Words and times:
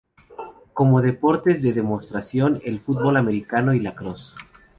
Como 0.73 1.03
deportes 1.03 1.61
de 1.61 1.73
demostración, 1.73 2.59
el 2.65 2.79
fútbol 2.79 3.17
americano 3.17 3.71
y 3.71 3.77
el 3.77 3.83
Lacrosse. 3.83 4.33